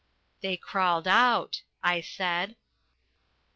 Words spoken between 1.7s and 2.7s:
I said.